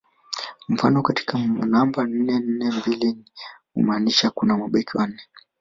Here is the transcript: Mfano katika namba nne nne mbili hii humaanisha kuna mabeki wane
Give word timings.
Mfano 0.69 1.01
katika 1.03 1.37
namba 1.47 2.03
nne 2.03 2.39
nne 2.39 2.71
mbili 2.71 3.05
hii 3.13 3.25
humaanisha 3.73 4.29
kuna 4.29 4.57
mabeki 4.57 4.97
wane 4.97 5.21